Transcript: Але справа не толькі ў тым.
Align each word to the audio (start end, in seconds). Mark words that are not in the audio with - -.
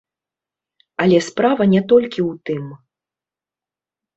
Але 1.03 1.19
справа 1.27 1.63
не 1.73 1.81
толькі 1.93 2.21
ў 2.29 2.51
тым. 2.51 2.65